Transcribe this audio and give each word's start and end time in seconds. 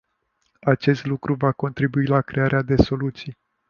Acest 0.61 1.05
lucru 1.05 1.33
va 1.35 1.51
contribui 1.51 2.05
la 2.05 2.21
crearea 2.21 2.61
de 2.61 2.75
soluții. 2.75 3.37